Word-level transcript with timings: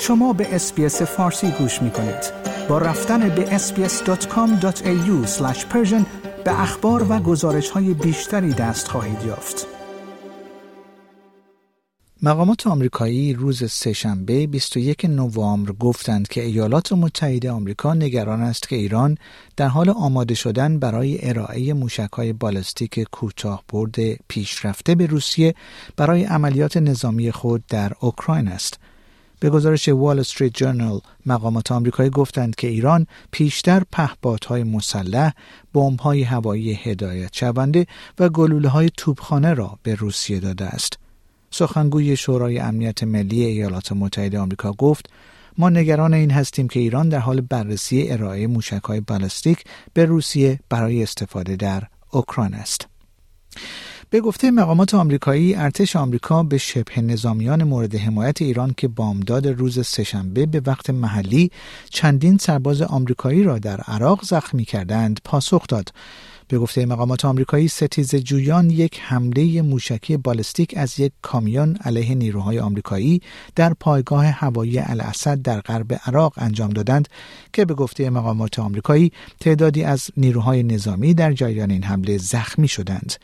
شما 0.00 0.32
به 0.32 0.54
اسپیس 0.54 1.02
فارسی 1.02 1.50
گوش 1.50 1.82
می 1.82 1.90
کنید. 1.90 2.32
با 2.68 2.78
رفتن 2.78 3.28
به 3.28 3.58
sbs.com.au 3.58 5.26
به 6.44 6.60
اخبار 6.60 7.06
و 7.12 7.18
گزارش 7.18 7.70
های 7.70 7.94
بیشتری 7.94 8.52
دست 8.52 8.88
خواهید 8.88 9.24
یافت. 9.26 9.66
مقامات 12.22 12.66
آمریکایی 12.66 13.32
روز 13.32 13.72
سهشنبه 13.72 14.46
21 14.46 15.04
نوامبر 15.04 15.72
گفتند 15.72 16.28
که 16.28 16.42
ایالات 16.42 16.92
متحده 16.92 17.50
آمریکا 17.50 17.94
نگران 17.94 18.42
است 18.42 18.68
که 18.68 18.76
ایران 18.76 19.18
در 19.56 19.68
حال 19.68 19.90
آماده 19.90 20.34
شدن 20.34 20.78
برای 20.78 21.28
ارائه 21.28 21.74
موشک‌های 21.74 22.32
بالستیک 22.32 23.00
کوتاه 23.12 23.64
برد 23.68 23.96
پیشرفته 24.28 24.94
به 24.94 25.06
روسیه 25.06 25.54
برای 25.96 26.24
عملیات 26.24 26.76
نظامی 26.76 27.32
خود 27.32 27.66
در 27.66 27.92
اوکراین 28.00 28.48
است. 28.48 28.78
به 29.40 29.50
گزارش 29.50 29.88
وال 29.88 30.18
استریت 30.18 30.54
جورنال 30.54 31.00
مقامات 31.26 31.72
آمریکایی 31.72 32.10
گفتند 32.10 32.54
که 32.54 32.66
ایران 32.68 33.06
پیشتر 33.30 33.82
پهپادهای 33.92 34.62
مسلح، 34.64 35.32
بمب‌های 35.74 36.22
هوایی 36.22 36.72
هدایت 36.72 37.36
شونده 37.36 37.86
و 38.18 38.28
گلوله 38.28 38.68
های 38.68 38.90
توپخانه 38.96 39.54
را 39.54 39.78
به 39.82 39.94
روسیه 39.94 40.40
داده 40.40 40.64
است. 40.64 40.98
سخنگوی 41.50 42.16
شورای 42.16 42.58
امنیت 42.58 43.02
ملی 43.02 43.44
ایالات 43.44 43.92
متحده 43.92 44.38
آمریکا 44.38 44.72
گفت 44.72 45.10
ما 45.58 45.70
نگران 45.70 46.14
این 46.14 46.30
هستیم 46.30 46.68
که 46.68 46.80
ایران 46.80 47.08
در 47.08 47.18
حال 47.18 47.40
بررسی 47.40 48.10
ارائه 48.10 48.46
موشک‌های 48.46 49.00
بالستیک 49.00 49.64
به 49.94 50.04
روسیه 50.04 50.60
برای 50.68 51.02
استفاده 51.02 51.56
در 51.56 51.82
اوکراین 52.10 52.54
است. 52.54 52.86
به 54.10 54.20
گفته 54.20 54.50
مقامات 54.50 54.94
آمریکایی 54.94 55.54
ارتش 55.54 55.96
آمریکا 55.96 56.42
به 56.42 56.58
شبه 56.58 57.00
نظامیان 57.00 57.64
مورد 57.64 57.94
حمایت 57.94 58.42
ایران 58.42 58.74
که 58.76 58.88
بامداد 58.88 59.46
روز 59.46 59.86
سهشنبه 59.86 60.46
به 60.46 60.62
وقت 60.66 60.90
محلی 60.90 61.50
چندین 61.90 62.38
سرباز 62.38 62.82
آمریکایی 62.82 63.42
را 63.42 63.58
در 63.58 63.80
عراق 63.80 64.24
زخمی 64.24 64.64
کردند 64.64 65.20
پاسخ 65.24 65.66
داد 65.66 65.92
به 66.48 66.58
گفته 66.58 66.86
مقامات 66.86 67.24
آمریکایی 67.24 67.68
ستیز 67.68 68.14
جویان 68.14 68.70
یک 68.70 69.00
حمله 69.02 69.62
موشکی 69.62 70.16
بالستیک 70.16 70.74
از 70.76 71.00
یک 71.00 71.12
کامیون 71.22 71.76
علیه 71.76 72.14
نیروهای 72.14 72.58
آمریکایی 72.58 73.22
در 73.54 73.74
پایگاه 73.74 74.26
هوایی 74.26 74.78
الاسد 74.78 75.42
در 75.42 75.60
غرب 75.60 76.00
عراق 76.04 76.32
انجام 76.36 76.70
دادند 76.70 77.08
که 77.52 77.64
به 77.64 77.74
گفته 77.74 78.10
مقامات 78.10 78.58
آمریکایی 78.58 79.12
تعدادی 79.40 79.84
از 79.84 80.10
نیروهای 80.16 80.62
نظامی 80.62 81.14
در 81.14 81.32
جریان 81.32 81.70
این 81.70 81.82
حمله 81.82 82.18
زخمی 82.18 82.68
شدند. 82.68 83.14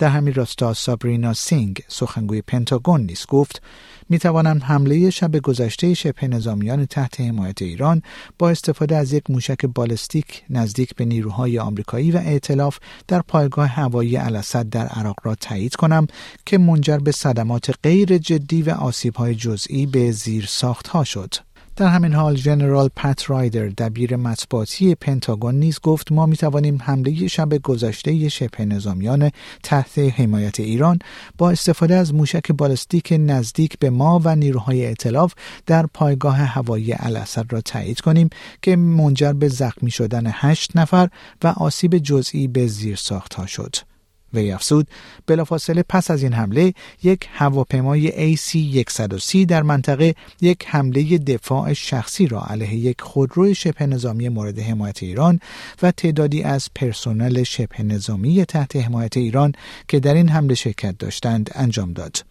در 0.00 0.08
همین 0.08 0.34
راستا 0.34 0.74
سابرینا 0.74 1.32
سینگ 1.32 1.82
سخنگوی 1.88 2.42
پنتاگون 2.42 3.00
نیز 3.00 3.26
گفت 3.28 3.62
می 4.08 4.18
توانم 4.18 4.60
حمله 4.64 5.10
شب 5.10 5.36
گذشته 5.36 5.94
شبه 5.94 6.28
نظامیان 6.28 6.86
تحت 6.86 7.20
حمایت 7.20 7.62
ایران 7.62 8.02
با 8.38 8.50
استفاده 8.50 8.96
از 8.96 9.12
یک 9.12 9.30
موشک 9.30 9.66
بالستیک 9.66 10.42
نزدیک 10.50 10.94
به 10.94 11.04
نیروهای 11.04 11.58
آمریکایی 11.58 12.10
و 12.10 12.16
ائتلاف 12.16 12.78
در 13.08 13.22
پایگاه 13.22 13.68
هوایی 13.68 14.16
الاسد 14.16 14.68
در 14.68 14.86
عراق 14.86 15.16
را 15.22 15.34
تایید 15.34 15.74
کنم 15.74 16.06
که 16.46 16.58
منجر 16.58 16.98
به 16.98 17.12
صدمات 17.12 17.74
غیر 17.82 18.18
جدی 18.18 18.62
و 18.62 18.70
آسیبهای 18.70 19.34
جزئی 19.34 19.86
به 19.86 20.12
زیر 20.12 20.46
ساخت 20.48 20.88
ها 20.88 21.04
شد. 21.04 21.34
در 21.80 21.88
همین 21.88 22.12
حال 22.12 22.36
ژنرال 22.36 22.88
پت 22.96 23.30
رایدر 23.30 23.66
دبیر 23.68 24.16
مطبوعاتی 24.16 24.94
پنتاگون 24.94 25.54
نیز 25.54 25.80
گفت 25.80 26.12
ما 26.12 26.26
می 26.26 26.36
توانیم 26.36 26.78
حمله 26.82 27.28
شب 27.28 27.58
گذشته 27.58 28.28
شبه 28.28 28.64
نظامیان 28.64 29.30
تحت 29.62 29.98
حمایت 29.98 30.60
ایران 30.60 30.98
با 31.38 31.50
استفاده 31.50 31.94
از 31.94 32.14
موشک 32.14 32.52
بالستیک 32.52 33.14
نزدیک 33.18 33.78
به 33.78 33.90
ما 33.90 34.20
و 34.24 34.36
نیروهای 34.36 34.86
ائتلاف 34.86 35.34
در 35.66 35.86
پایگاه 35.86 36.36
هوایی 36.36 36.94
الاسد 36.98 37.52
را 37.52 37.60
تایید 37.60 38.00
کنیم 38.00 38.30
که 38.62 38.76
منجر 38.76 39.32
به 39.32 39.48
زخمی 39.48 39.90
شدن 39.90 40.24
هشت 40.26 40.76
نفر 40.76 41.08
و 41.44 41.46
آسیب 41.46 41.98
جزئی 41.98 42.48
به 42.48 42.66
زیر 42.66 43.00
ها 43.36 43.46
شد. 43.46 43.89
وی 44.34 44.52
افزود 44.52 44.88
بلافاصله 45.26 45.84
پس 45.88 46.10
از 46.10 46.22
این 46.22 46.32
حمله 46.32 46.74
یک 47.02 47.28
هواپیمای 47.32 48.36
AC-130 48.36 49.46
در 49.48 49.62
منطقه 49.62 50.14
یک 50.40 50.64
حمله 50.66 51.18
دفاع 51.18 51.72
شخصی 51.72 52.26
را 52.26 52.42
علیه 52.42 52.74
یک 52.74 53.00
خودروی 53.00 53.54
شبه 53.54 53.86
نظامی 53.86 54.28
مورد 54.28 54.58
حمایت 54.58 55.02
ایران 55.02 55.40
و 55.82 55.90
تعدادی 55.90 56.42
از 56.42 56.68
پرسنل 56.74 57.42
شبه 57.42 57.82
نظامی 57.82 58.44
تحت 58.44 58.76
حمایت 58.76 59.16
ایران 59.16 59.52
که 59.88 60.00
در 60.00 60.14
این 60.14 60.28
حمله 60.28 60.54
شرکت 60.54 60.98
داشتند 60.98 61.50
انجام 61.54 61.92
داد. 61.92 62.24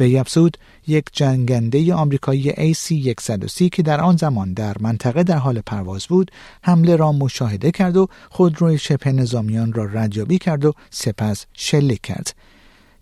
وی 0.00 0.18
افزود 0.18 0.56
یک 0.86 1.04
جنگنده 1.12 1.94
آمریکایی 1.94 2.74
AC-130 2.74 3.68
که 3.72 3.82
در 3.82 4.00
آن 4.00 4.16
زمان 4.16 4.52
در 4.52 4.76
منطقه 4.80 5.22
در 5.22 5.38
حال 5.38 5.60
پرواز 5.60 6.06
بود 6.06 6.30
حمله 6.62 6.96
را 6.96 7.12
مشاهده 7.12 7.70
کرد 7.70 7.96
و 7.96 8.08
خودروی 8.30 8.78
شبه 8.78 9.12
نظامیان 9.12 9.72
را 9.72 9.84
ردیابی 9.84 10.38
کرد 10.38 10.64
و 10.64 10.72
سپس 10.90 11.46
شلیک 11.52 12.00
کرد. 12.00 12.34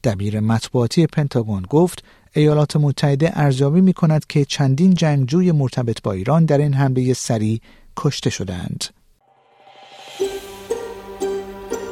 دبیر 0.05 0.41
مطبوعاتی 0.41 1.07
پنتاگون 1.07 1.63
گفت 1.63 2.05
ایالات 2.33 2.77
متحده 2.77 3.39
ارزیابی 3.39 3.81
می 3.81 3.93
کند 3.93 4.27
که 4.27 4.45
چندین 4.45 4.95
جنگجوی 4.95 5.53
مرتبط 5.53 6.03
با 6.03 6.13
ایران 6.13 6.45
در 6.45 6.59
این 6.59 6.75
حمله 6.75 7.13
سریع 7.13 7.61
کشته 7.97 8.31
شدند. 8.31 8.85